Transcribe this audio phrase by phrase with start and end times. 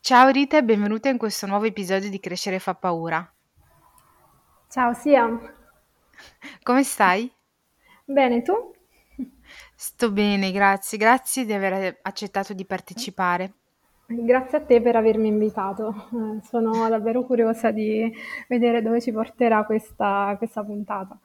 [0.00, 3.26] Ciao Rita e benvenuta in questo nuovo episodio di Crescere fa paura.
[4.70, 5.24] Ciao Sia,
[6.62, 7.30] Come stai?
[8.06, 8.54] bene tu?
[9.74, 10.96] Sto bene, grazie.
[10.98, 13.52] Grazie di aver accettato di partecipare.
[14.12, 18.12] Grazie a te per avermi invitato, Eh, sono davvero curiosa di
[18.48, 21.18] vedere dove ci porterà questa, questa puntata.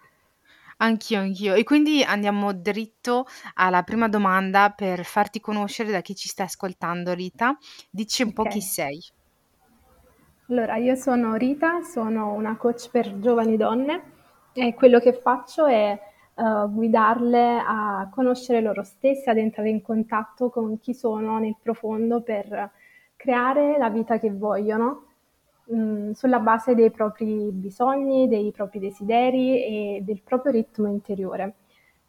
[0.77, 1.53] Anch'io, anch'io.
[1.53, 3.25] E quindi andiamo dritto
[3.55, 7.57] alla prima domanda per farti conoscere da chi ci sta ascoltando, Rita.
[7.89, 8.99] Dici un po' Ok, chi sei.
[10.49, 14.13] allora io sono Rita, sono una coach per giovani donne
[14.53, 15.99] e quello che faccio è
[16.35, 22.21] eh, guidarle a conoscere loro stesse, ad entrare in contatto con chi sono nel profondo
[22.21, 22.71] per
[23.15, 25.05] creare la vita che vogliono
[26.13, 31.55] sulla base dei propri bisogni, dei propri desideri e del proprio ritmo interiore.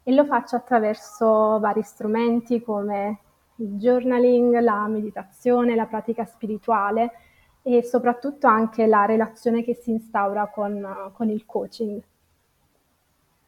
[0.03, 3.19] E lo faccio attraverso vari strumenti come
[3.55, 7.11] il journaling, la meditazione, la pratica spirituale
[7.61, 12.01] e soprattutto anche la relazione che si instaura con, con il coaching.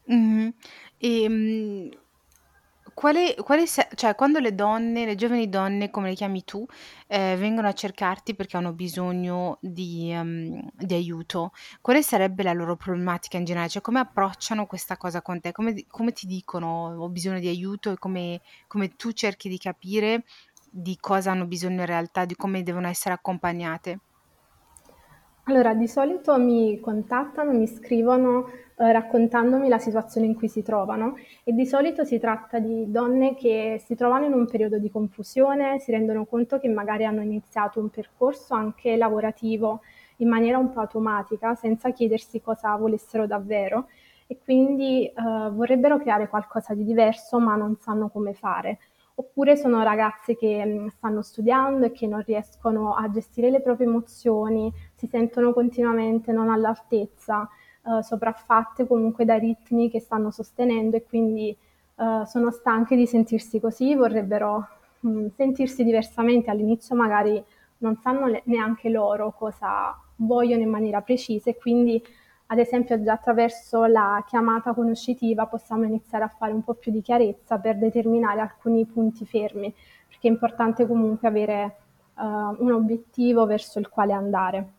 [0.04, 0.52] Mhm.
[0.98, 1.88] E mm,
[2.94, 6.64] quale, quale se- cioè, quando le donne, le giovani donne, come le chiami tu,
[7.06, 12.76] eh, vengono a cercarti perché hanno bisogno di, ehm, di aiuto, quale sarebbe la loro
[12.76, 13.70] problematica in generale?
[13.70, 15.52] Cioè, come approcciano questa cosa con te?
[15.52, 20.24] Come, come ti dicono ho bisogno di aiuto e come, come tu cerchi di capire
[20.70, 24.00] di cosa hanno bisogno in realtà, di come devono essere accompagnate?
[25.44, 28.46] Allora, di solito mi contattano, mi scrivono
[28.76, 33.34] eh, raccontandomi la situazione in cui si trovano e di solito si tratta di donne
[33.34, 37.80] che si trovano in un periodo di confusione, si rendono conto che magari hanno iniziato
[37.80, 39.80] un percorso anche lavorativo
[40.18, 43.88] in maniera un po' automatica, senza chiedersi cosa volessero davvero
[44.26, 45.12] e quindi eh,
[45.50, 48.78] vorrebbero creare qualcosa di diverso ma non sanno come fare.
[49.20, 53.86] Oppure sono ragazze che mh, stanno studiando e che non riescono a gestire le proprie
[53.86, 57.46] emozioni, si sentono continuamente non all'altezza,
[57.84, 63.60] eh, sopraffatte comunque da ritmi che stanno sostenendo e quindi eh, sono stanche di sentirsi
[63.60, 64.66] così, vorrebbero
[65.00, 66.50] mh, sentirsi diversamente.
[66.50, 67.42] All'inizio magari
[67.78, 72.02] non sanno le- neanche loro cosa vogliono in maniera precisa e quindi
[72.52, 77.00] ad esempio già attraverso la chiamata conoscitiva possiamo iniziare a fare un po' più di
[77.00, 79.72] chiarezza per determinare alcuni punti fermi,
[80.08, 81.76] perché è importante comunque avere
[82.16, 82.24] uh,
[82.58, 84.72] un obiettivo verso il quale andare.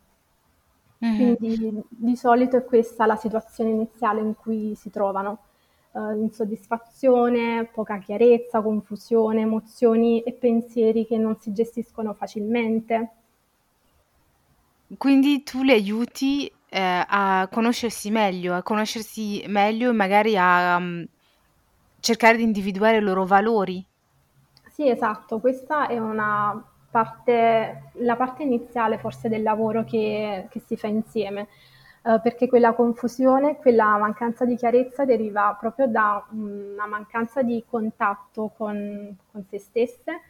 [0.97, 1.35] Mhm.
[1.37, 5.39] Quindi di solito è questa la situazione iniziale in cui si trovano.
[5.91, 13.11] Uh, insoddisfazione, poca chiarezza, confusione, emozioni e pensieri che non si gestiscono facilmente.
[14.97, 21.05] Quindi tu le aiuti, ehm, a conoscersi meglio, a conoscersi meglio e magari a, mhmm,
[21.99, 23.85] cercare di individuare i loro valori.
[24.69, 30.77] Sì, esatto, questa è una parte, la parte iniziale forse del lavoro che, che si
[30.77, 31.47] fa insieme,
[32.03, 38.51] eh, perché quella confusione, quella mancanza di chiarezza deriva proprio da una mancanza di contatto
[38.57, 40.21] con, con se stesse.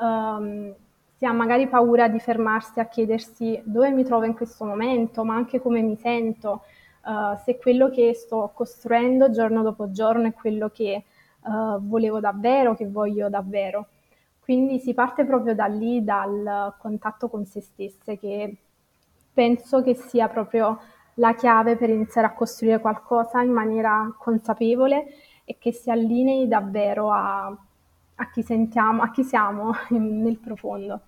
[0.00, 0.74] ehm,
[1.20, 5.34] si ha magari paura di fermarsi a chiedersi dove mi trovo in questo momento, ma
[5.34, 6.62] anche come mi sento,
[7.04, 11.04] eh, se quello che sto costruendo giorno dopo giorno è quello che
[11.42, 13.88] uh, volevo davvero, che voglio davvero.
[14.40, 18.56] Quindi si parte proprio da lì, dal contatto con se stesse, che
[19.30, 20.80] penso che sia proprio
[21.16, 25.04] la chiave per iniziare a costruire qualcosa in maniera consapevole
[25.44, 27.44] e che si allinei davvero a,
[28.14, 31.02] a chi sentiamo, a chi siamo nel profondo.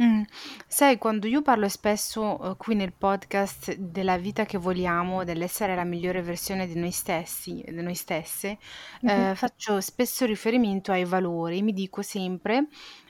[0.00, 0.22] Mh.
[0.68, 5.82] Sai, quando io parlo spesso, uhm, qui nel podcast della vita che vogliamo, dell'essere la
[5.82, 8.58] migliore versione di noi stessi di noi stesse,
[9.02, 9.28] Mhm.
[9.28, 11.62] ehm, faccio spesso riferimento ai valori.
[11.62, 12.68] Mi dico sempre,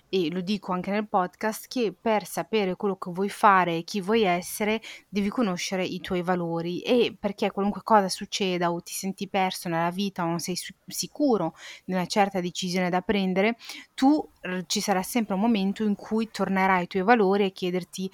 [0.08, 4.00] e lo dico anche nel podcast, che per sapere quello che vuoi fare e chi
[4.00, 6.80] vuoi essere, devi conoscere i tuoi valori.
[6.80, 10.72] E perché qualunque cosa succeda o ti senti perso nella vita o non sei su
[10.86, 11.54] sicuro
[11.84, 13.56] di una certa decisione da prendere,
[13.94, 14.26] tu
[14.66, 18.10] ci sarà sempre un momento in cui tornerai ai tuoi valori e chiederti: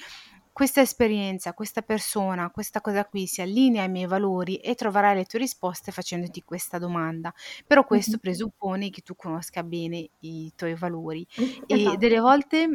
[0.56, 5.25] "Questa esperienza, questa persona, questa cosa qui si allinea ai miei valori?" E troverai le
[5.25, 7.33] tue risposte facendoti questa domanda.
[7.67, 8.19] Però questo Mhm.
[8.19, 11.27] presuppone che tu conosca bene i tuoi valori.
[11.67, 12.21] E delle Esatto.
[12.21, 12.69] volte,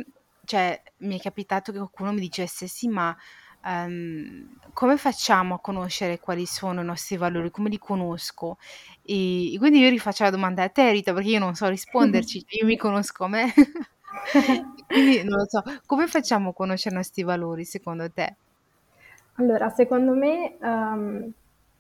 [0.44, 3.16] cioè, mi è capitato che qualcuno mi dicesse: "Sì, ma,
[3.62, 7.50] ehm, come facciamo a conoscere quali sono i nostri valori?
[7.50, 8.58] Come li conosco?"
[9.02, 12.44] E e quindi io rifaccio la domanda a te Rita, perché io non so risponderci,
[12.60, 13.54] io mi conosco me.
[14.88, 18.36] Quindi non lo so, come facciamo a conoscere i nostri valori secondo te?
[19.36, 21.32] Allora, secondo me, ehm,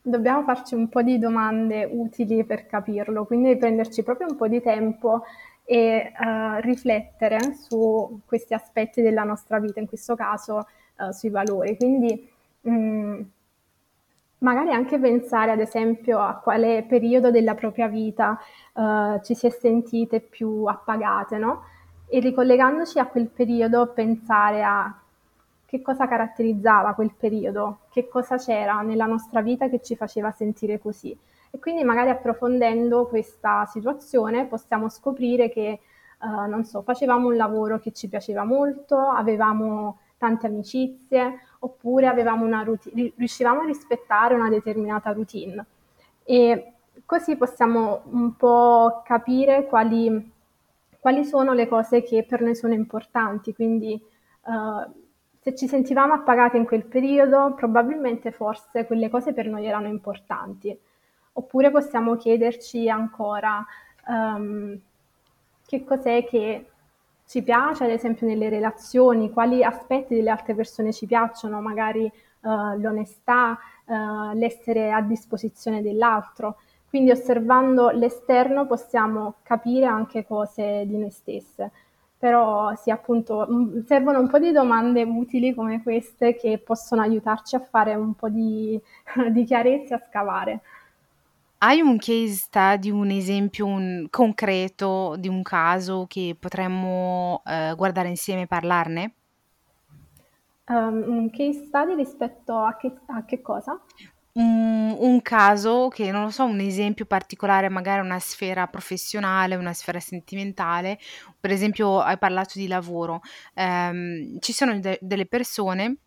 [0.01, 4.61] dobbiamo farci un po' di domande utili per capirlo, quindi prenderci proprio un po' di
[4.61, 5.23] tempo
[5.65, 10.65] e uh, riflettere su questi aspetti della nostra vita, in questo caso
[10.97, 11.77] uh, sui valori.
[11.77, 12.27] Quindi
[12.61, 13.21] mh, mm,
[14.39, 18.39] magari anche pensare ad esempio a quale periodo della propria vita
[18.73, 21.63] uh, ci si è sentite più appagate, no?
[22.09, 24.93] E ricollegandoci a quel periodo pensare a
[25.65, 30.79] che cosa caratterizzava quel periodo, che cosa c'era nella nostra vita che ci faceva sentire
[30.79, 31.15] così.
[31.51, 35.79] E quindi magari approfondendo questa situazione possiamo scoprire che,
[36.21, 42.45] uh, non so, facevamo un lavoro che ci piaceva molto, avevamo tante amicizie, oppure avevamo
[42.45, 45.65] una routine, riuscivamo a rispettare una determinata routine.
[46.23, 46.73] E
[47.05, 50.31] così possiamo un po' capire quali,
[50.99, 53.53] quali sono le cose che per noi sono importanti.
[53.53, 53.99] Quindi
[54.45, 54.91] uh,
[55.41, 60.77] se ci sentivamo appagate in quel periodo, probabilmente forse quelle cose per noi erano importanti.
[61.33, 63.65] Oppure possiamo chiederci ancora
[64.07, 64.77] um,
[65.65, 66.65] che cos'è che
[67.25, 72.11] ci piace, ad esempio nelle relazioni, quali aspetti delle altre persone ci piacciono, magari
[72.41, 76.57] uh, l'onestà, uh, l'essere a disposizione dell'altro.
[76.89, 81.71] Quindi osservando l'esterno possiamo capire anche cose di noi stesse.
[82.17, 83.47] Però sì, appunto,
[83.85, 88.27] servono un po' di domande utili come queste che possono aiutarci a fare un po'
[88.27, 88.79] di,
[89.31, 90.61] di chiarezza, a scavare.
[91.59, 98.07] Hai un case study, un esempio un concreto di un caso che potremmo, ehm, guardare
[98.09, 99.13] insieme e parlarne?
[100.69, 103.79] Um, un case study rispetto a che a che cosa?
[104.39, 109.73] Un un caso che, non lo so, un esempio particolare, magari una sfera professionale, una
[109.73, 110.97] sfera sentimentale.
[111.39, 113.19] Per esempio hai parlato di lavoro.
[113.55, 115.97] Ehm, ci sono de delle persone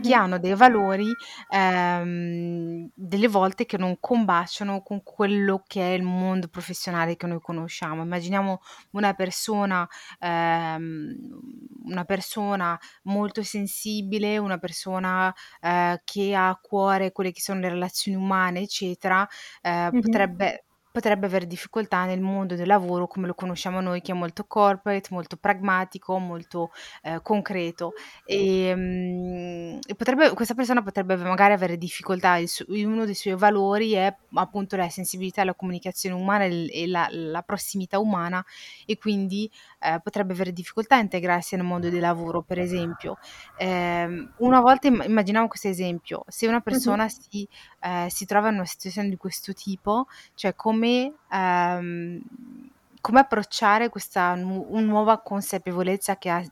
[0.00, 1.16] che hanno dei valori,
[1.48, 7.40] ehm, delle volte che non combaciano con quello che è il mondo professionale che noi
[7.40, 8.02] conosciamo.
[8.02, 8.60] Immaginiamo
[8.92, 9.86] una persona
[10.18, 11.16] ehm,
[11.84, 17.68] una persona molto sensibile, una persona, ehm, che ha a cuore quelle che sono le
[17.68, 19.26] relazioni umane, eccetera,
[19.62, 20.00] ehm, Mh-mh.
[20.00, 24.44] potrebbe potrebbe avere difficoltà nel mondo del lavoro come lo conosciamo noi, che è molto
[24.46, 26.70] corporate, molto pragmatico, molto,
[27.02, 27.92] ehm, concreto.
[28.24, 34.76] E potrebbe questa persona potrebbe magari avere difficoltà, su uno dei suoi valori è appunto
[34.76, 38.44] la sensibilità, la comunicazione umana e la la prossimità umana
[38.86, 39.50] e quindi,
[39.80, 43.16] ehm, potrebbe avere difficoltà a integrarsi nel mondo del lavoro, per esempio.
[43.54, 47.48] Ehm, una volta im immaginiamo questo esempio, se una persona si
[47.80, 52.20] ehm, si trova in una situazione di questo tipo, cioè come ehm,
[53.00, 56.42] come approcciare questa nu nuova consapevolezza che ha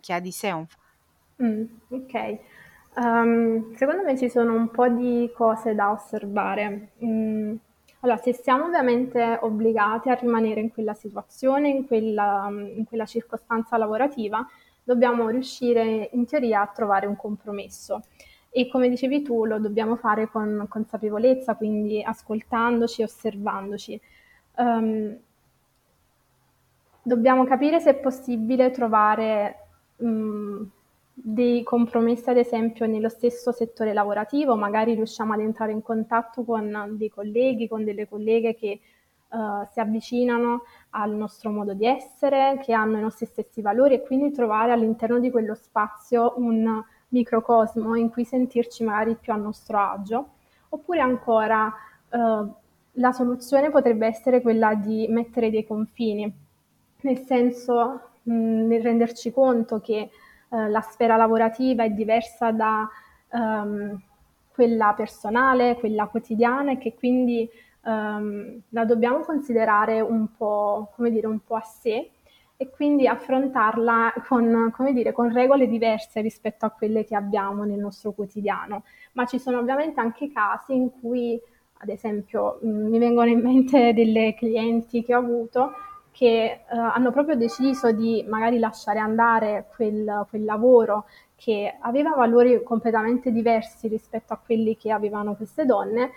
[0.00, 0.52] che ha di sé
[1.38, 2.40] Mh, okay.
[2.96, 6.92] Um, secondo me ci sono un po' di cose da osservare.
[6.98, 7.56] Mhmm,
[8.00, 13.76] allora, se siamo ovviamente obbligati a rimanere in quella situazione, in quella in quella circostanza
[13.76, 14.46] lavorativa,
[14.84, 18.02] dobbiamo riuscire in teoria a trovare un compromesso.
[18.50, 24.00] E come dicevi tu, lo dobbiamo fare con consapevolezza, quindi ascoltandoci osservandoci.
[24.56, 25.18] Um,
[27.02, 29.66] dobbiamo capire se è possibile trovare
[29.96, 30.62] mh,
[31.20, 36.94] dei compromessi, ad esempio, nello stesso settore lavorativo, magari riusciamo ad entrare in contatto con
[36.96, 38.80] dei colleghi, con delle colleghe che
[39.30, 44.02] uh, si avvicinano al nostro modo di essere, che hanno i nostri stessi valori e
[44.02, 49.78] quindi trovare all'interno di quello spazio un microcosmo in cui sentirci magari più a nostro
[49.78, 50.28] agio.
[50.68, 51.72] Oppure ancora
[52.10, 52.52] uh,
[52.92, 56.32] la soluzione potrebbe essere quella di mettere dei confini,
[57.00, 60.10] nel senso mh, nel renderci conto che
[60.48, 62.88] uh, la sfera lavorativa è diversa da
[63.30, 64.00] um,
[64.52, 67.48] quella personale, quella quotidiana e che quindi
[67.84, 72.10] um, la dobbiamo considerare un po', come dire, un po' a sé
[72.56, 78.10] e quindi affrontarla con, dire, con regole diverse rispetto a quelle che abbiamo nel nostro
[78.10, 78.82] quotidiano.
[79.12, 81.40] Ma ci sono ovviamente anche casi in cui,
[81.78, 85.70] ad esempio, mh, mi vengono in mente delle clienti che ho avuto
[86.18, 91.06] che eh, hanno proprio deciso di magari lasciare andare quel, quel lavoro
[91.36, 96.10] che aveva valori completamente diversi rispetto a quelli che avevano queste donne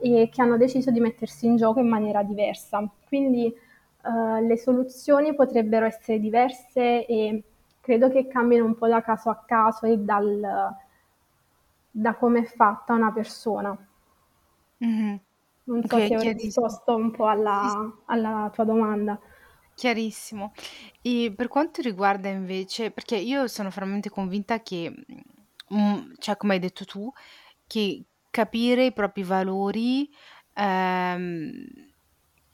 [0.00, 2.84] eh, e che hanno deciso di mettersi in gioco in maniera diversa.
[3.06, 3.54] Quindi
[4.02, 7.42] uh, le soluzioni potrebbero essere diverse e
[7.80, 10.74] credo che cambino un po' da caso a caso e dal,
[11.88, 13.78] da come è fatta una persona.
[14.78, 15.20] Mh-mh.
[15.68, 19.20] Non so Okay, se ho risposto un po' alla, alla tua domanda.
[19.74, 20.52] Chiarissimo.
[21.02, 24.92] E per quanto riguarda invece perché io sono fermamente convinta che,
[25.68, 27.10] mhmm, cioè come hai detto tu,
[27.66, 30.08] che capire i propri valori,
[30.54, 31.86] ehm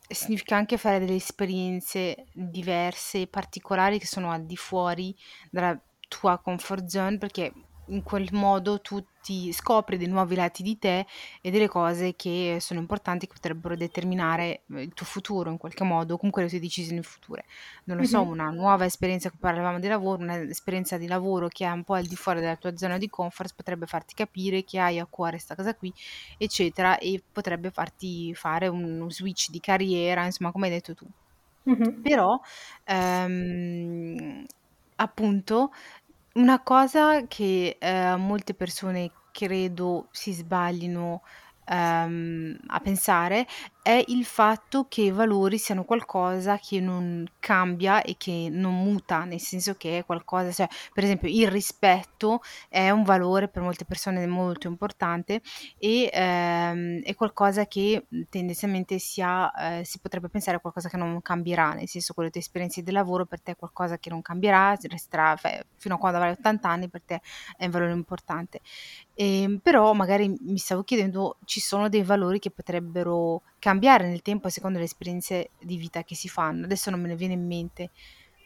[0.07, 5.17] significa anche fare delle esperienze diverse, particolari, che sono al di fuori
[5.51, 7.53] dalla tua comfort zone, perché
[7.87, 11.07] in quel modo tu ti scopri dei nuovi lati di te
[11.41, 16.17] e delle cose che sono importanti, che potrebbero determinare il tuo futuro in qualche modo,
[16.17, 17.45] comunque le tue decisioni future.
[17.85, 18.27] Non lo so, Mh-mh.
[18.27, 22.05] una nuova esperienza, come parlavamo di lavoro, un'esperienza di lavoro che è un po' al
[22.07, 25.55] di fuori della tua zona di comfort, potrebbe farti capire che hai a cuore 'sta
[25.55, 25.95] cosa qui,
[26.39, 31.07] eccetera, e potrebbe farti fare un switch di carriera, insomma, come hai detto tu.
[31.67, 31.93] Mh-mh.
[32.01, 32.39] Però,
[32.85, 34.45] ehm,
[34.97, 35.71] appunto,
[36.35, 41.23] una cosa che, ehm, molte persone credo si sbaglino,
[41.67, 43.47] ehm, a pensare
[43.87, 49.25] è il fatto che i valori siano qualcosa che non cambia e che non muta,
[49.25, 53.85] nel senso che è qualcosa cioè, per esempio il rispetto è un valore per molte
[53.85, 55.43] persone molto importante
[55.79, 60.97] e, ehm, è qualcosa che, tendenzialmente si ha ehm, si potrebbe pensare a qualcosa che
[60.97, 64.09] non cambierà, nel senso con le tue esperienze di lavoro per te è qualcosa che
[64.09, 65.37] non cambierà, resterà
[65.77, 67.21] fino a quando avrai 80 anni per te
[67.59, 68.61] è un valore importante.
[69.15, 74.47] Ehm, però magari mi stavo chiedendo, ci sono dei valori che potrebbero cambiare nel tempo
[74.49, 76.65] a seconda delle esperienze di vita che si fanno.
[76.67, 77.91] Adesso non me ne viene in mente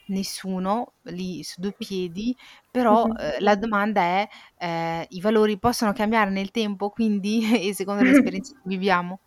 [0.06, 2.36] nessuno lì su due piedi,
[2.70, 3.18] però, Mh-mh.
[3.18, 8.10] ehm, la domanda è, ehm, i valori possono cambiare nel tempo quindi e secondo le
[8.10, 9.20] esperienze che viviamo?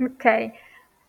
[0.00, 0.52] Okay.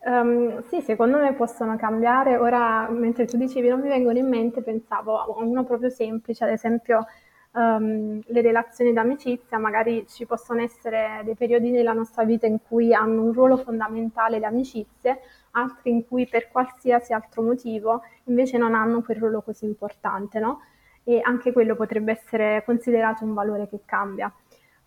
[0.06, 2.36] Uhm, sì, secondo me possono cambiare.
[2.36, 6.50] Ora, mentre tu dicevi non mi vengono in mente, pensavo a uno proprio semplice, ad
[6.50, 7.06] esempio,
[7.54, 12.92] uhm, le relazioni d'amicizia, magari ci possono essere dei periodi nella nostra vita in cui
[12.94, 15.20] hanno un ruolo fondamentale le amicizie,
[15.52, 20.60] altri in cui per qualsiasi altro motivo invece non hanno quel ruolo così importante, no,
[21.04, 24.32] e anche quello potrebbe essere considerato un valore che cambia.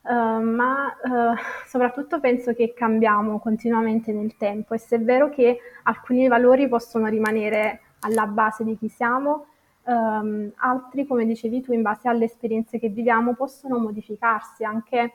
[0.03, 1.35] Uhm, ma, uhm,
[1.67, 7.07] soprattutto penso che cambiamo continuamente nel tempo e se è vero che alcuni valori possono
[7.07, 9.47] rimanere alla base di chi siamo,
[9.87, 15.13] uhm, altri, come dicevi tu, in base alle esperienze che viviamo possono modificarsi anche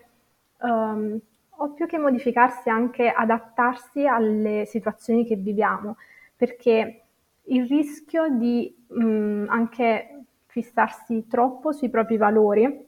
[0.60, 1.20] uhm,
[1.56, 5.96] o più che modificarsi anche adattarsi alle situazioni che viviamo,
[6.36, 7.02] perché
[7.44, 12.86] il rischio di, mhmm, anche fissarsi troppo sui propri valori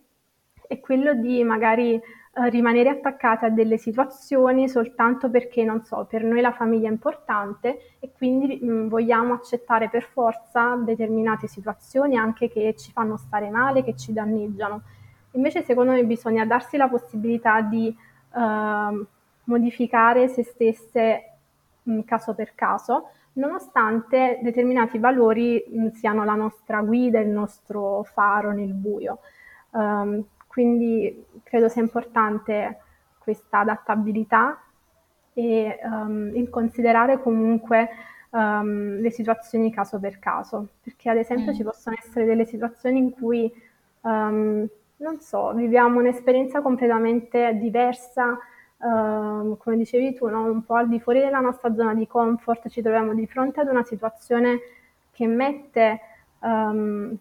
[0.66, 2.00] è quello di magari,
[2.34, 6.92] uhm, rimanere attaccati a delle situazioni soltanto perché, non so, per noi la famiglia è
[6.92, 13.50] importante e quindi, mhmm, vogliamo accettare per forza determinate situazioni anche che ci fanno stare
[13.50, 14.82] male, che ci danneggiano.
[15.32, 17.94] Invece secondo me bisogna darsi la possibilità di,
[18.34, 19.06] uhm,
[19.44, 21.32] modificare se stesse,
[21.82, 28.52] mhmm, caso per caso, nonostante determinati valori, mhmm, siano la nostra guida, il nostro faro
[28.52, 29.18] nel buio.
[29.72, 30.24] Uhm,
[30.54, 32.78] quindi credo sia importante
[33.18, 34.62] questa adattabilità
[35.32, 37.88] e, uhm, il considerare comunque,
[38.30, 41.56] uhm, le situazioni caso per caso, perché ad esempio Mh.
[41.56, 43.52] ci possono essere delle situazioni in cui,
[44.02, 44.64] uhm,
[44.98, 48.38] non so, viviamo un'esperienza completamente diversa,
[48.78, 52.80] come dicevi tu, no, un po' al di fuori della nostra zona di comfort, ci
[52.80, 54.60] troviamo di fronte ad una situazione
[55.10, 56.00] che mette,
[56.42, 57.16] uhm,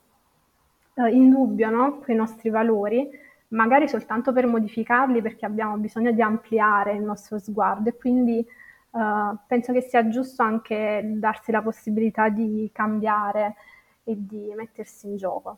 [1.12, 3.10] in dubbio, no, quei nostri valori,
[3.54, 8.46] magari soltanto per modificarli perché abbiamo bisogno di ampliare il nostro sguardo e quindi,
[8.92, 13.56] uhm, penso che sia giusto anche darsi la possibilità di cambiare
[14.04, 15.58] e di mettersi in gioco.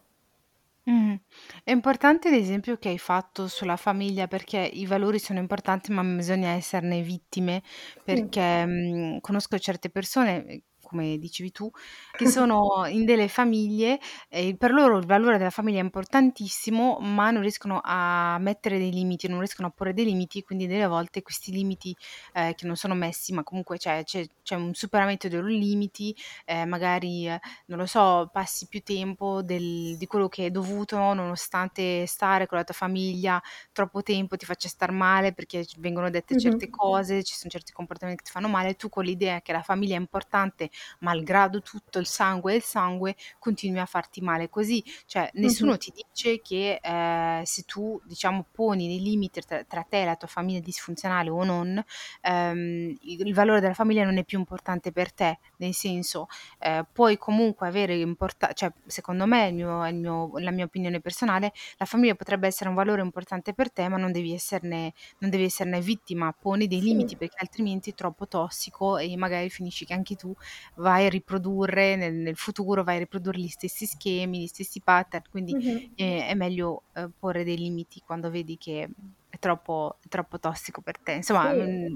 [0.88, 1.20] Mh-mh.
[1.64, 6.50] È importante l'esempio che hai fatto sulla famiglia, perché i valori sono importanti, ma bisogna
[6.50, 7.64] esserne vittime,
[8.04, 11.70] perché, mhmm, conosco certe persone, come dicevi tu,
[12.16, 14.00] che sono in delle famiglie
[14.30, 18.92] e per loro il valore della famiglia è importantissimo, ma non riescono a mettere dei
[18.92, 21.96] limiti, non riescono a porre dei limiti, quindi delle volte questi limiti,
[22.34, 26.16] ehm, che non sono messi, ma comunque c'è c'è c'è un superamento dei loro limiti,
[26.46, 27.38] ehm, magari, ehm,
[27.68, 32.58] non lo so, passi più tempo del di quello che è dovuto, nonostante stare con
[32.58, 36.60] la tua famiglia troppo tempo ti faccia star male perché vengono dette Mh-mh.
[36.60, 39.62] certe cose, ci son certi comportamenti che ti fanno male, tu con l'idea che la
[39.62, 44.84] famiglia è importante, malgrado tutto, il sangue è il sangue, continui a farti male così.
[45.06, 50.02] Cioè, nessuno ti dice che, ehm, se tu, diciamo, poni dei limiti tra tra te
[50.02, 51.84] e la tua famiglia disfunzionale o non,
[52.22, 55.40] ehm, il valore della famiglia non è più importante per te.
[55.58, 56.28] Nel senso,
[56.60, 61.00] ehm, puoi comunque avere importa cioè, secondo me, il mio il mio la mia opinione
[61.02, 65.30] personale, la famiglia potrebbe essere un valore importante per te, ma non devi esserne non
[65.30, 66.32] devi esserne vittima.
[66.34, 70.34] Poni dei limiti perché altrimenti è troppo tossico e magari finisci che anche tu
[70.76, 75.24] vai a riprodurre nel nel futuro, vai a riprodurre gli stessi schemi, gli stessi pattern,
[75.30, 75.96] quindi, Mh-mh.
[75.96, 78.90] ehm, è meglio, uhm, porre dei limiti quando vedi che
[79.30, 81.14] è troppo è troppo tossico per te.
[81.14, 81.56] Insomma, Sì.
[81.56, 81.96] mhmm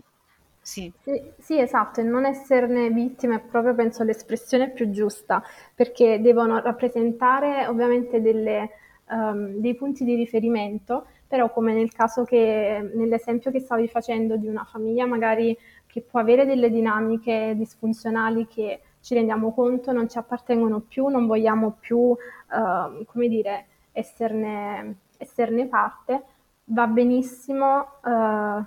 [0.61, 0.93] Sì.
[1.01, 5.41] Sì, sì, esatto, e non esserne vittime è proprio penso l'espressione più giusta,
[5.73, 8.69] perché devono rappresentare ovviamente delle,
[9.09, 14.47] ehm, dei punti di riferimento, però come nel caso che, nell'esempio che stavi facendo di
[14.47, 15.55] una famiglia magari
[15.85, 21.27] che può avere delle dinamiche disfunzionali che ci rendiamo conto non ci appartengono più, non
[21.27, 22.15] vogliamo più,
[22.51, 26.23] ehm, come dire, esserne, esserne parte,
[26.65, 28.63] va benissimo eh,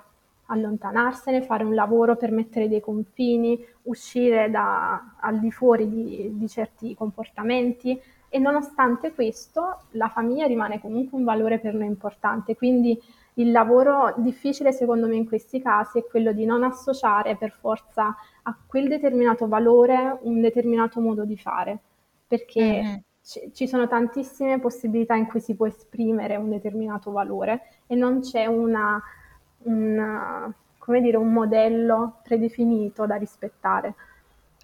[0.46, 6.48] allontanarsene, fare un lavoro per mettere dei confini, uscire da, al di fuori di, di
[6.48, 8.00] certi comportamenti
[8.34, 12.98] e nonostante questo la famiglia rimane comunque un valore per noi importante, quindi
[13.34, 18.16] il lavoro difficile secondo me in questi casi è quello di non associare per forza
[18.44, 21.78] a quel determinato valore un determinato modo di fare,
[22.26, 23.50] perché Mm-hmm.
[23.52, 28.46] ci sono tantissime possibilità in cui si può esprimere un determinato valore e non c'è
[28.46, 28.98] una,
[29.64, 33.94] una, come dire, un modello predefinito da rispettare.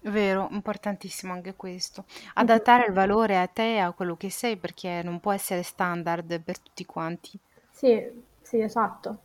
[0.03, 2.03] Vero, importantissimo anche questo.
[2.33, 6.41] Adattare il valore a te e a quello che sei, perché non può essere standard
[6.43, 7.39] per tutti quanti.
[7.71, 9.23] Sì, sì, esatto.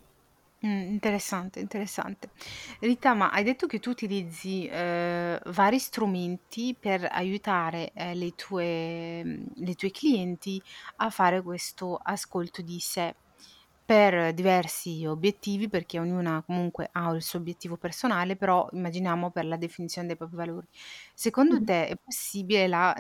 [0.67, 2.31] Mm, interessante, interessante.
[2.81, 9.23] Rita, ma hai detto che tu utilizzi eh, vari strumenti per aiutare eh, le tue,
[9.25, 10.63] mm, le tue clienti
[10.97, 13.15] a fare questo ascolto di sé
[13.85, 19.57] per diversi obiettivi, perché ognuna comunque ha il suo obiettivo personale, però immaginiamo per la
[19.57, 20.67] definizione dei propri valori.
[21.13, 22.95] Secondo te è possibile la-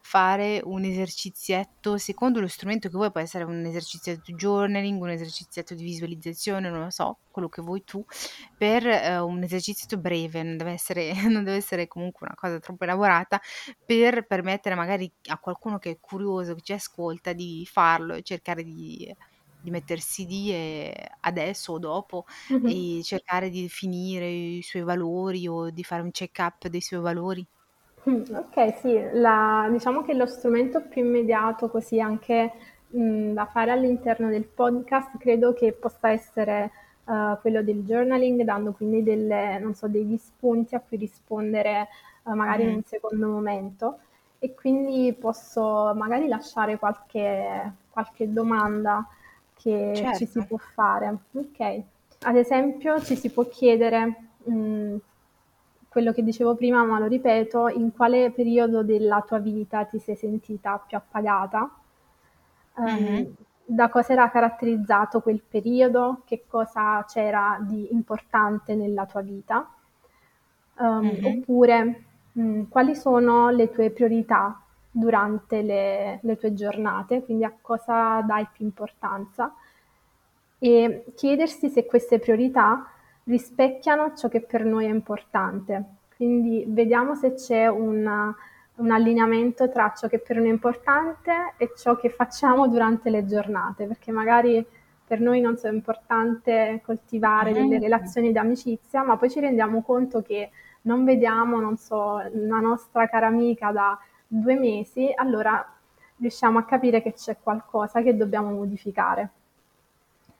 [0.00, 5.10] fare un esercizietto, secondo lo strumento che vuoi, può essere un esercizietto di journaling, un
[5.10, 8.04] esercizietto di visualizzazione, non lo so, quello che vuoi tu,
[8.56, 12.84] per eh, un esercizio breve, non deve essere, non deve essere comunque una cosa troppo
[12.84, 13.40] elaborata,
[13.84, 18.62] per permettere magari a qualcuno che è curioso, che ci ascolta, di farlo e cercare
[18.64, 19.14] di
[19.68, 22.78] di mettersi lì e adesso o dopo Mhm.
[22.78, 27.46] e cercare di definire i suoi valori o di fare un check-up dei suoi valori.
[28.08, 32.52] Mm, Ok, sì, la- diciamo che lo strumento più immediato, così anche
[32.96, 36.70] mm, da fare all'interno del podcast, credo che possa essere
[37.06, 41.88] eh, quello del journaling, dando quindi delle, non so, degli spunti a cui rispondere
[42.26, 42.76] eh, magari in Mh-mh.
[42.76, 43.98] un secondo momento.
[44.40, 49.04] E quindi posso magari lasciare qualche, qualche domanda
[49.60, 50.42] che ci si Certo.
[50.42, 51.16] può fare.
[51.32, 51.82] Ok,
[52.20, 54.96] ad esempio ci si può chiedere, mm,
[55.88, 60.16] quello che dicevo prima, ma lo ripeto, in quale periodo della tua vita ti sei
[60.16, 61.68] sentita più appagata?
[62.78, 63.34] Ehm,
[63.66, 66.22] da cosa era caratterizzato quel periodo?
[66.24, 69.68] Che cosa c'era di importante nella tua vita?
[70.80, 71.18] Ehm, Mh-mh.
[71.20, 74.60] oppure, mh, quali sono le tue priorità
[74.98, 77.22] durante le, le tue giornate?
[77.24, 79.54] Quindi a cosa dai più importanza?
[80.58, 82.86] e chiedersi se queste priorità
[83.24, 85.84] rispecchiano ciò che per noi è importante.
[86.16, 88.34] Quindi vediamo se c'è una,
[88.76, 93.24] un allineamento tra ciò che per noi è importante e ciò che facciamo durante le
[93.24, 94.64] giornate, perché magari
[95.06, 100.20] per noi non so, è importante coltivare delle relazioni d'amicizia, ma poi ci rendiamo conto
[100.20, 100.50] che
[100.82, 105.64] non vediamo, non so, una nostra cara amica da due mesi, allora
[106.18, 109.30] riusciamo a capire che c'è qualcosa che dobbiamo modificare.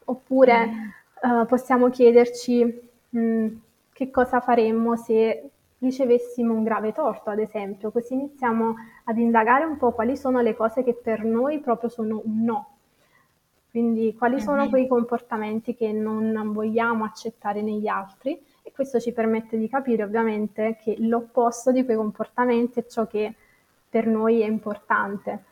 [0.05, 0.95] Oppure Mh.
[1.23, 3.47] eh, possiamo chiederci mh,
[3.93, 8.75] che cosa faremmo se ricevessimo un grave torto, ad esempio, così iniziamo
[9.05, 12.73] ad indagare un po' quali sono le cose che per noi proprio sono un no.
[13.71, 14.71] Quindi quali sono Mh-mh.
[14.71, 20.79] quei comportamenti che non vogliamo accettare negli altri e questo ci permette di capire ovviamente
[20.83, 23.35] che l'opposto di quei comportamenti è ciò che
[23.89, 25.45] per noi è importante.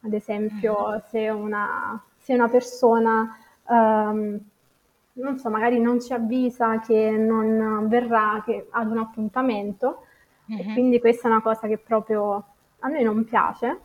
[0.00, 3.36] Ad esempio, se una, se una persona,
[3.68, 4.40] ehm,
[5.14, 10.06] non so, magari non ci avvisa che non verrà che, ad un appuntamento
[10.48, 10.72] e Mh-mh.
[10.72, 12.44] quindi questa è una cosa che proprio
[12.80, 13.78] a noi non piace,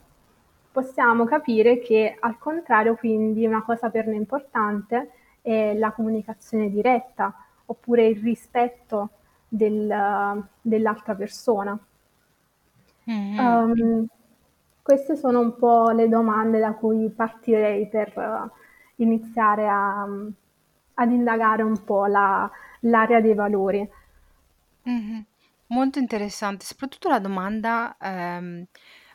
[0.71, 7.33] possiamo capire che al contrario, quindi una cosa per noi importante è la comunicazione diretta
[7.65, 9.10] oppure il rispetto
[9.47, 11.77] del, dell'altra persona.
[13.08, 13.58] Mh-mh.
[13.63, 14.08] Um,
[14.82, 18.50] queste sono un po' le domande da cui partirei per uh,
[19.02, 20.04] iniziare a,
[20.96, 22.50] ad indagare un po' la,
[22.82, 23.88] l'area dei valori.
[24.84, 25.26] Mh-mh.
[25.67, 28.65] Molto interessante, soprattutto la domanda, ehm,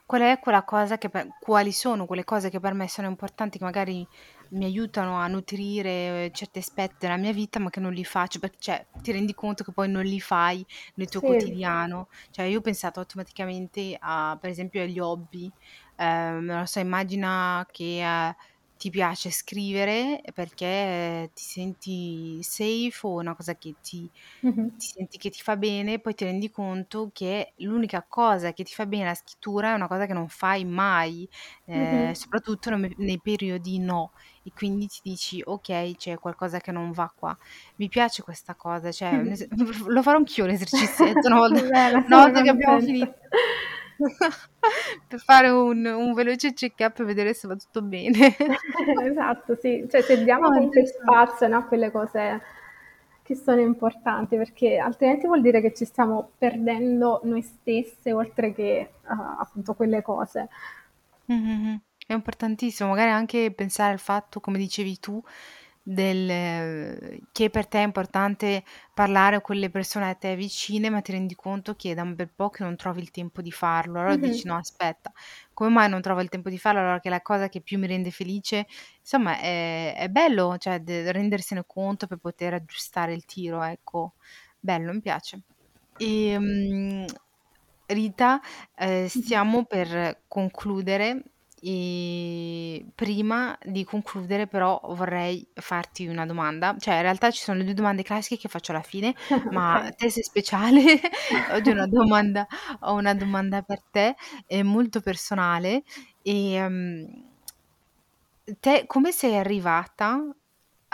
[0.04, 3.58] qual è quella cosa che per quali sono quelle cose che per me sono importanti,
[3.58, 4.06] che magari
[4.52, 8.38] mi aiutano a nutrire eh, certi aspetti della mia vita, ma che non li faccio,
[8.38, 10.64] perché cioè, ti rendi conto che poi non li fai
[10.96, 12.06] nel tuo Sì, quotidiano.
[12.30, 15.52] Cioè, io ho pensato automaticamente a, per esempio, agli hobby.
[15.96, 18.34] Ehm, non lo so, immagina che eh,
[18.76, 24.10] ti piace scrivere perché ti senti safe o una cosa che ti
[24.44, 24.70] Mh-mh.
[24.76, 28.72] ti senti che ti fa bene, poi ti rendi conto che l'unica cosa che ti
[28.74, 31.28] fa bene la scrittura è una cosa che non fai mai,
[31.66, 32.12] ehm, Mh-mh.
[32.12, 34.10] soprattutto ne nei periodi no,
[34.42, 37.36] e quindi ti dici: "Okay, c'è qualcosa che non va qua".
[37.76, 39.46] Mi piace questa cosa, cioè es
[39.88, 43.12] lo farò anch'io l'esercizietto una volta Bene, una volta che abbiamo finito.
[45.08, 48.34] Per fare un un veloce check-up e vedere se va tutto bene.
[49.10, 49.86] Esatto, sì.
[49.90, 51.02] Cioè se diamo No, interessante.
[51.02, 52.40] spazio, no, a quelle cose
[53.22, 58.94] che sono importanti, perché altrimenti vuol dire che ci stiamo perdendo noi stesse oltre che,
[59.08, 60.48] uhm, appunto quelle cose.
[61.28, 61.80] Mh-mh-mh.
[62.06, 65.22] È importantissimo, magari anche pensare al fatto, come dicevi tu,
[65.84, 71.12] del che per te è importante parlare con le persone a te vicine, ma ti
[71.12, 73.98] rendi conto che è da un bel po' che non trovi il tempo di farlo.
[74.00, 74.16] Allora Mh-mh.
[74.16, 75.12] dici: "No aspetta,
[75.52, 77.86] come mai non trovo il tempo di farlo allora che la cosa che più mi
[77.86, 78.66] rende felice"
[79.00, 84.14] insomma è è bello, cioè de rendersene conto per poter aggiustare il tiro, ecco.
[84.60, 85.42] Bello, mi piace.
[85.98, 87.06] Ehm,
[87.86, 88.40] Rita,
[88.76, 89.42] ehm, Mh-mh.
[89.46, 91.22] stiamo per concludere,
[91.62, 97.64] ehm, prima di concludere però vorrei farti una domanda, cioè in realtà ci sono le
[97.64, 99.14] 2 domande classiche che faccio alla fine,
[99.48, 99.92] ma Okay.
[99.96, 100.82] te sei speciale,
[101.50, 102.46] oggi ho una domanda
[102.80, 104.14] ho una domanda per te,
[104.46, 105.82] è molto personale,
[106.22, 107.30] ehm
[108.60, 110.20] te come sei arrivata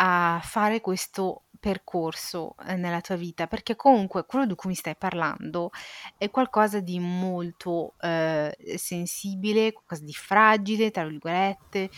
[0.00, 3.47] a fare questo percorso, ehm, nella tua vita?
[3.47, 5.71] Perché comunque quello di cui mi stai parlando
[6.16, 11.90] è qualcosa di molto, ehm, sensibile, qualcosa di "fragile" tra virgolette,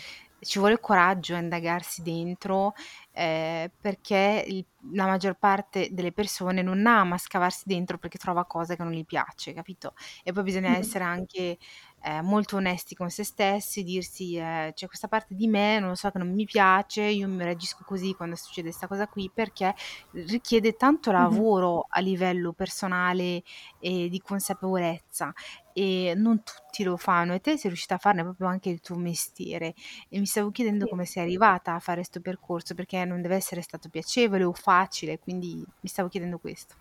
[0.43, 2.73] ci vuole coraggio a indagarsi dentro,
[3.11, 8.75] ehm, perché il la maggior parte delle persone non ama scavarsi dentro perché trova cose
[8.75, 9.93] che non gli piace, capito?
[10.23, 10.75] E poi bisogna Mh-mh.
[10.75, 11.59] essere anche,
[12.01, 15.95] ehm, molto onesti con se stessi, dirsi: "Ehm, c'è questa parte di me, non lo
[15.95, 19.73] so, che non mi piace, io mi reagisco così quando succede 'sta cosa qui", perché
[20.11, 23.43] richiede tanto lavoro a livello personale
[23.77, 25.31] e di consapevolezza,
[25.73, 28.97] e non tutti lo fanno, e te sei riuscita a farne proprio anche il tuo
[28.97, 29.73] mestiere.
[30.09, 30.89] E mi stavo chiedendo Sì.
[30.89, 35.19] come sei arrivata a fare 'sto percorso, perché non deve essere stato piacevole o facile,
[35.19, 36.75] quindi mi stavo chiedendo questo.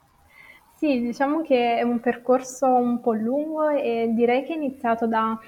[0.81, 5.39] Sì, diciamo che è un percorso un po' lungo e direi che è iniziato da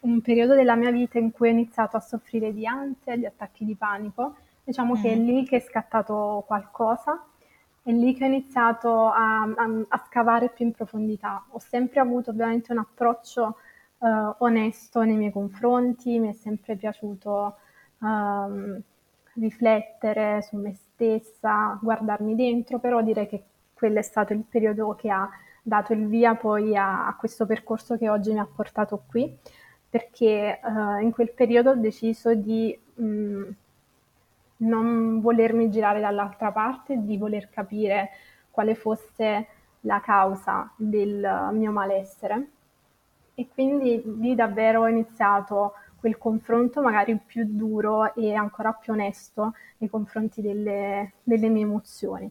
[0.00, 3.64] un periodo della mia vita in cui ho iniziato a soffrire di ansia, di attacchi
[3.64, 4.34] di panico.
[4.64, 5.22] Diciamo che è Mh-mh.
[5.22, 7.24] lì che è scattato qualcosa,
[7.84, 11.44] è lì che ho iniziato a a a scavare più in profondità.
[11.50, 13.58] Ho sempre avuto ovviamente un approccio,
[13.98, 17.54] uhm, onesto nei miei confronti, mi è sempre piaciuto,
[18.00, 18.82] uhm,
[19.34, 23.44] riflettere su me stessa, guardarmi dentro, però direi che
[23.82, 25.28] quello è stato il periodo che ha
[25.60, 29.36] dato il via poi a a questo percorso che oggi mi ha portato qui,
[29.90, 33.54] perché, uhm, in quel periodo ho deciso di, mhmm,
[34.58, 38.10] non volermi girare dall'altra parte, di voler capire
[38.50, 39.46] quale fosse
[39.80, 42.46] la causa del mio malessere.
[43.34, 49.54] E quindi lì davvero ho iniziato quel confronto magari più duro e ancora più onesto
[49.78, 52.30] nei confronti delle delle mie emozioni.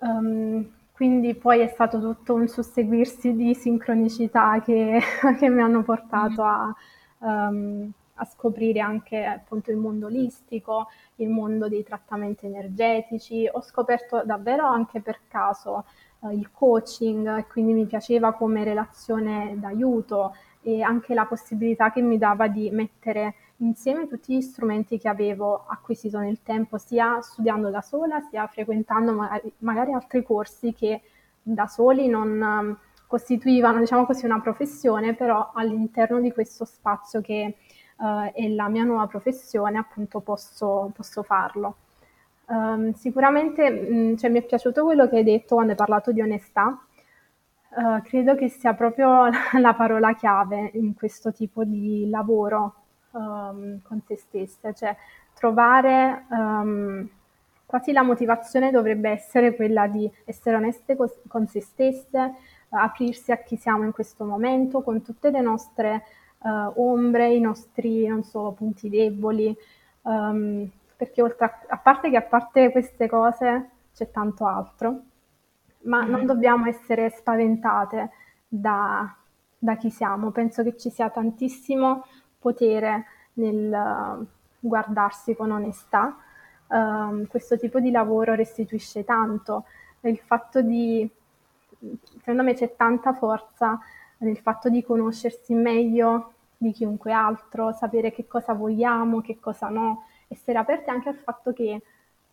[0.00, 5.00] Uhm, quindi poi è stato tutto un susseguirsi di sincronicità che
[5.38, 6.74] che mi hanno portato a
[7.18, 13.46] uhm, a scoprire anche appunto il mondo olistico, il mondo dei trattamenti energetici.
[13.50, 15.84] Ho scoperto davvero anche per caso,
[16.20, 22.00] uhm, il coaching e quindi mi piaceva come relazione d'aiuto e anche la possibilità che
[22.02, 27.70] mi dava di mettere insieme tutti gli strumenti che avevo acquisito nel tempo, sia studiando
[27.70, 31.00] da sola, sia frequentando magari magari altri corsi che
[31.42, 37.56] da soli non costituivano, diciamo così, una professione, però all'interno di questo spazio che,
[37.98, 41.76] uhm, è la mia nuova professione, appunto posso posso farlo.
[42.48, 46.20] Uhm, sicuramente, mhmm, cioè mi è piaciuto quello che hai detto quando hai parlato di
[46.20, 46.78] onestà.
[47.76, 49.28] Uhm, credo che sia proprio
[49.60, 52.74] la parola chiave in questo tipo di lavoro,
[53.16, 54.96] uhm, con se stesse, cioè
[55.34, 57.08] trovare, uhm,
[57.66, 62.34] quasi la motivazione dovrebbe essere quella di essere oneste cos con se stesse,
[62.70, 66.04] aprirsi a chi siamo in questo momento, con tutte le nostre,
[66.42, 69.56] uhm, ombre, i nostri, non so, punti deboli,
[70.02, 75.00] uhm, perché oltre a a parte che a parte queste cose c'è tanto altro,
[75.82, 76.26] ma non Mh-mh.
[76.26, 78.10] dobbiamo essere spaventate
[78.48, 79.14] da
[79.58, 80.30] da chi siamo.
[80.30, 82.04] Penso che ci sia tantissimo
[82.38, 84.26] potere nel
[84.58, 86.16] guardarsi con onestà.
[86.68, 89.64] Uhm, questo tipo di lavoro restituisce tanto.
[90.00, 91.08] Il fatto di
[92.18, 93.78] secondo me c'è tanta forza
[94.18, 100.04] nel fatto di conoscersi meglio, di chiunque altro, sapere che cosa vogliamo, che cosa no,
[100.28, 101.82] essere aperti anche al fatto che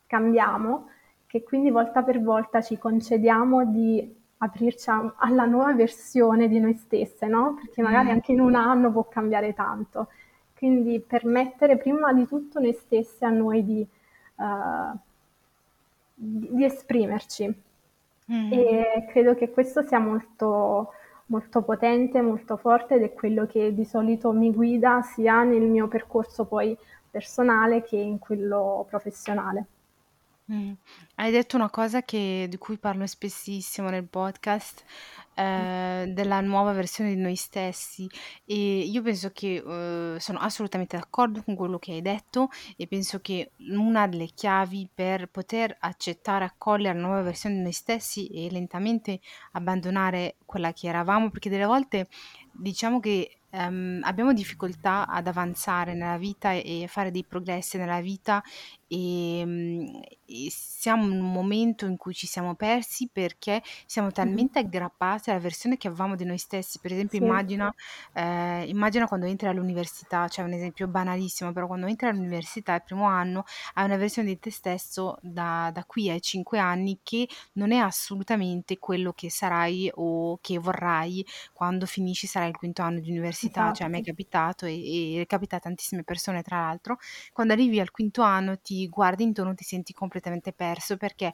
[0.07, 0.89] cambiamo,
[1.27, 7.27] che quindi volta per volta ci concediamo di aprirci alla nuova versione di noi stesse,
[7.27, 7.56] no?
[7.56, 8.12] Perché magari mm.
[8.12, 10.08] anche in un anno può cambiare tanto.
[10.56, 13.88] Quindi permettere prima di tutto noi stesse a noi di,
[14.36, 14.97] uh,
[16.13, 17.62] di, di esprimerci.
[18.32, 18.51] Mm.
[18.53, 20.93] E credo che questo sia molto,
[21.27, 25.88] molto potente, molto forte ed è quello che di solito mi guida sia nel mio
[25.88, 26.77] percorso poi
[27.10, 29.65] personale che in quello professionale.
[30.47, 30.73] Mh.
[31.15, 34.84] Hai detto una cosa che di cui parlo spessissimo nel podcast,
[35.36, 38.10] ehm, della nuova versione di noi stessi
[38.45, 43.19] e io penso che, uhm, sono assolutamente d'accordo con quello che hai detto e penso
[43.21, 48.49] che una delle chiavi per poter accettare, accogliere la nuova versione di noi stessi e
[48.51, 49.21] lentamente
[49.53, 52.08] abbandonare quella che eravamo, perché delle volte
[52.51, 58.43] diciamo che ehm, abbiamo difficoltà ad avanzare nella vita e fare dei progressi nella vita
[58.93, 64.60] e, ehm, e siamo in un momento in cui ci siamo persi perché siamo talmente
[64.60, 66.79] aggrappati alla versione che avevamo di noi stessi.
[66.79, 67.19] Per esempio, Sì.
[67.19, 67.73] immagina,
[68.13, 73.06] eh, immagina quando entri all'università, cioè un esempio banalissimo, però quando entri all'università il primo
[73.06, 77.71] anno hai una versione di te stesso da, da qui ai cinque anni che non
[77.71, 83.10] è assolutamente quello che sarai o che vorrai quando finisci, sarai il quinto anno di
[83.12, 84.03] università, cioè a me è esatto.
[84.03, 86.97] capitato e, e capita a tantissime persone tra l'altro,
[87.32, 91.33] quando arrivi al quinto anno ti guardi intorno, ti senti completamente perso perché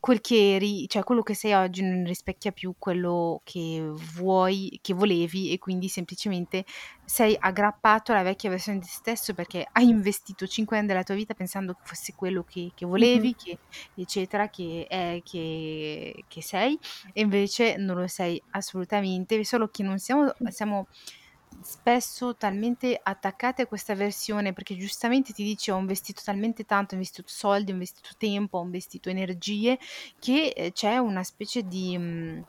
[0.00, 4.94] quel che eri, cioè quello che sei oggi non rispecchia più quello che vuoi, che
[4.94, 6.64] volevi e quindi semplicemente
[7.04, 11.14] sei aggrappato alla vecchia versione di te stesso perché hai investito 5 anni della tua
[11.14, 13.56] vita pensando che fosse quello che, che volevi, mm-hmm.
[13.56, 13.58] che,
[13.94, 16.78] eccetera, che, è, che, che sei
[17.12, 20.86] e invece non lo sei assolutamente, solo che non siamo, siamo
[21.62, 26.96] spesso talmente attaccate a questa versione perché giustamente ti dice ho investito talmente tanto, ho
[26.96, 29.78] investito soldi, ho investito tempo, ho investito energie
[30.18, 32.40] che eh, c'è una specie di, mm,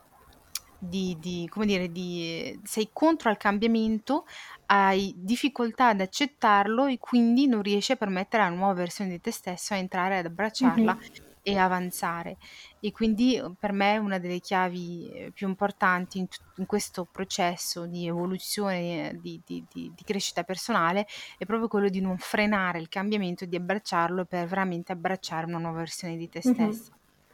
[0.78, 4.26] di, di, come dire, di, sei contro al cambiamento,
[4.66, 9.30] hai difficoltà ad accettarlo e quindi non riesci a permettere alla nuova versione di te
[9.30, 12.38] stesso a entrare ad abbracciarla mm-hmm e avanzare.
[12.86, 16.26] E quindi uhm, per me una delle chiavi ehm, più importanti in,
[16.58, 21.04] in questo processo di evoluzione, di, di, di, di, crescita personale,
[21.36, 25.58] è proprio quello di non frenare il cambiamento e di abbracciarlo per veramente abbracciare una
[25.58, 26.62] nuova versione di te stessa.
[26.62, 26.74] Mm-hmm.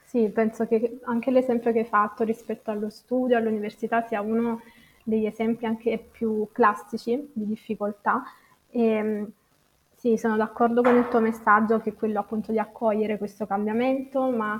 [0.07, 4.62] Sì, penso che anche l'esempio che hai fatto rispetto allo studio, all'università, sia uno
[5.05, 8.23] degli esempi anche più classici di difficoltà.
[8.71, 9.31] E, ehm,
[9.95, 14.31] sì, sono d'accordo con il tuo messaggio che è quello appunto di accogliere questo cambiamento,
[14.31, 14.59] ma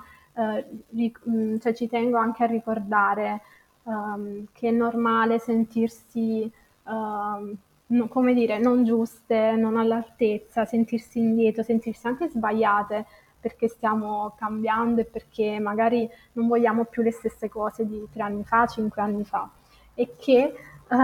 [0.91, 3.41] ric- mm, cioè, ci tengo anche a ricordare
[3.85, 6.51] um, che è normale sentirsi,
[6.85, 7.55] um,
[7.87, 13.07] no, come dire, non giuste, non all'altezza, sentirsi indietro, sentirsi anche sbagliate
[13.41, 18.45] perché stiamo cambiando e perché magari non vogliamo più le stesse cose di tre anni
[18.45, 19.51] fa, cinque anni fa.
[19.95, 20.55] E che
[20.89, 20.95] uh,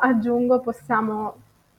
[0.00, 1.34] aggiungo possiamo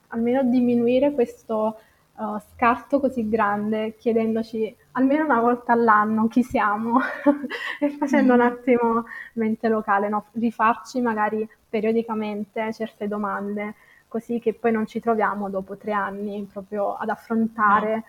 [0.10, 1.78] almeno diminuire questo
[2.16, 7.00] uh, scarto così grande chiedendoci almeno una volta all'anno chi siamo
[7.80, 8.44] e facendo un mm.
[8.44, 10.26] attimo mente locale, no?
[10.34, 13.76] rifarci magari periodicamente certe domande
[14.08, 18.04] così che poi non ci troviamo dopo tre anni proprio ad affrontare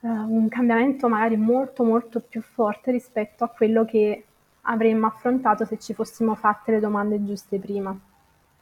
[0.00, 0.24] no.
[0.24, 4.24] uh, un cambiamento magari molto molto più forte rispetto a quello che
[4.62, 7.96] avremmo affrontato se ci fossimo fatte le domande giuste prima.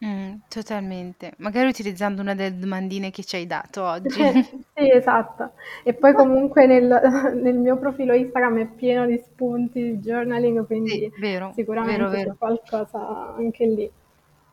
[0.05, 1.33] Mh, totalmente.
[1.39, 4.21] Magari utilizzando una delle domandine che ci hai dato oggi.
[4.75, 5.53] Sì, esatto.
[5.85, 6.83] E poi comunque nel
[7.41, 12.03] nel mio profilo Instagram è pieno di spunti di journaling, Sì, quindi vero, vero, sicuramente
[12.03, 12.37] c'è vero.
[12.37, 13.91] qualcosa anche lì.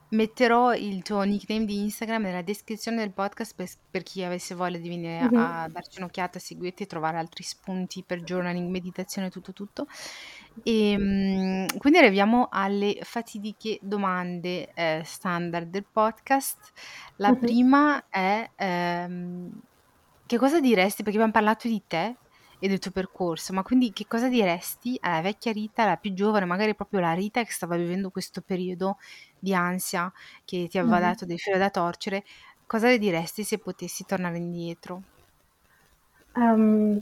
[0.09, 4.77] Metterò il tuo nickname di Instagram nella descrizione del podcast per, per chi avesse voglia
[4.77, 5.35] di venire mm-hmm.
[5.35, 9.87] a darci un'occhiata, seguirti e trovare altri spunti per journaling, meditazione, tutto tutto.
[10.63, 16.71] E, ehm, quindi arriviamo alle fatidiche domande eh, standard del podcast.
[17.17, 17.39] La mm-hmm.
[17.39, 19.51] prima è ehm,
[20.25, 22.15] che cosa diresti, perché abbiamo parlato di te
[22.63, 26.45] e del tuo percorso, ma quindi che cosa diresti alla vecchia Rita, la più giovane,
[26.45, 28.97] magari proprio la Rita che stava vivendo questo periodo
[29.39, 30.13] di ansia
[30.45, 31.01] che ti aveva mm.
[31.01, 32.23] dato dei filo da torcere,
[32.67, 35.01] cosa le diresti se potessi tornare indietro?
[36.35, 37.01] Um,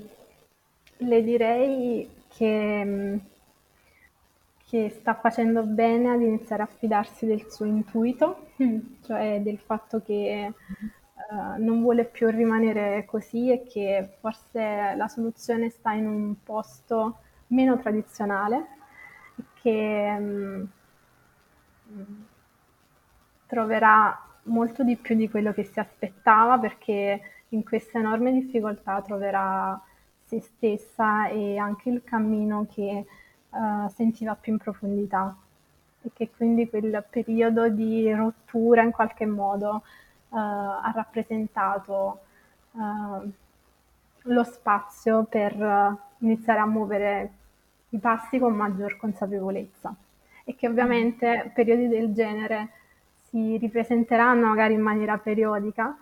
[0.97, 3.19] le direi che,
[4.69, 8.79] che, sta facendo bene ad iniziare a fidarsi del suo intuito, mm.
[9.03, 15.69] cioè del fatto che uh, non vuole più rimanere così e che forse la soluzione
[15.69, 18.67] sta in un posto meno tradizionale
[19.61, 20.67] che um,
[23.47, 29.81] troverà molto di più di quello che si aspettava perché in questa enorme difficoltà troverà
[30.23, 33.05] se stessa e anche il cammino che
[33.49, 35.35] uh, sentiva più in profondità
[36.01, 39.83] e che quindi quel periodo di rottura in qualche modo
[40.29, 42.19] uh, ha rappresentato
[42.71, 43.31] uh,
[44.23, 47.33] lo spazio per iniziare a muovere
[47.89, 49.95] i passi con maggior consapevolezza
[50.43, 52.69] e che ovviamente periodi del genere
[53.29, 55.97] si ripresenteranno magari in maniera periodica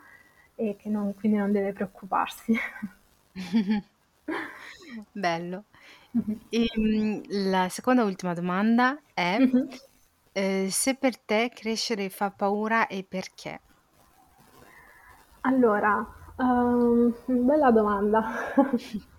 [0.55, 2.57] e che non, quindi non deve preoccuparsi.
[5.11, 5.63] Bello.
[6.49, 9.67] E, ehm, la seconda e ultima domanda è mm-hmm.
[10.31, 13.61] eh, se per te crescere fa paura e perché?
[15.41, 16.05] Allora,
[16.37, 18.25] um, bella domanda.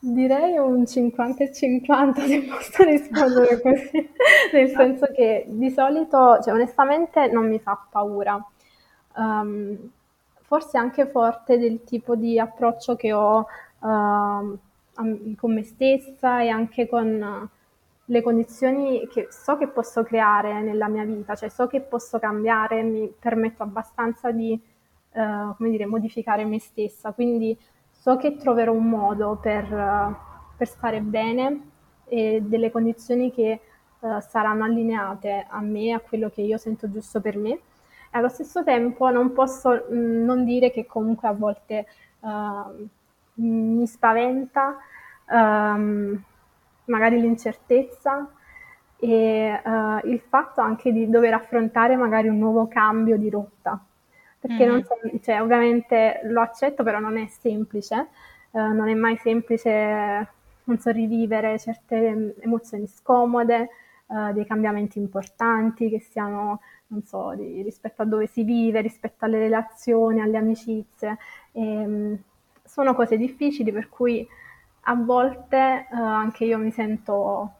[0.00, 4.10] Direi un 50 e 50 se posso rispondere così,
[4.52, 8.40] nel senso che di solito, cioè onestamente non mi fa paura.
[9.16, 9.90] Um,
[10.42, 13.44] forse anche forte del tipo di approccio che ho
[13.80, 14.58] uh,
[15.36, 17.48] con me stessa e anche con
[18.10, 22.82] le condizioni che so che posso creare nella mia vita, cioè so che posso cambiare,
[22.82, 24.58] mi permetto abbastanza di
[25.12, 27.56] uh, come dire, modificare me stessa, quindi
[27.90, 30.14] so che troverò un modo per, uh,
[30.56, 31.70] per stare bene
[32.06, 33.60] e delle condizioni che
[34.00, 37.50] uh, saranno allineate a me, a quello che io sento giusto per me.
[38.10, 41.86] E allo stesso tempo non posso mh, mm, non dire che comunque a volte
[42.20, 42.88] uh,
[43.38, 44.76] mi spaventa
[45.30, 46.20] um,
[46.84, 48.30] magari l'incertezza
[48.98, 53.78] e uh, il fatto anche di dover affrontare magari un nuovo cambio di rotta.
[54.40, 54.70] Perché mm.
[54.70, 58.08] non so, cioè, ovviamente lo accetto, però non è semplice,
[58.50, 60.28] uh, non è mai semplice
[60.68, 63.68] non so, rivivere certe emozioni scomode,
[64.06, 69.24] uh, dei cambiamenti importanti che siano, non so, di, rispetto a dove si vive, rispetto
[69.24, 71.18] alle relazioni, alle amicizie.
[71.52, 72.18] E, um,
[72.78, 74.24] sono cose difficili per cui
[74.82, 77.54] a volte uh, anche io mi sento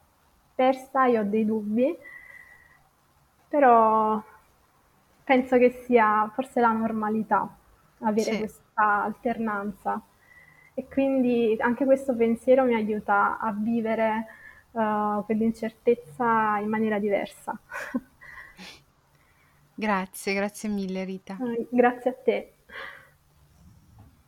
[0.55, 1.93] persa, io ho dei dubbi,
[3.49, 4.23] però
[5.25, 7.53] penso che sia forse la normalità
[7.99, 8.37] avere sì.
[8.37, 10.01] questa alternanza
[10.73, 14.25] e quindi anche questo pensiero mi aiuta a vivere
[14.71, 17.59] uh, quell'incertezza in maniera diversa.
[19.75, 21.37] Grazie, grazie mille Rita.
[21.69, 22.53] Grazie a te.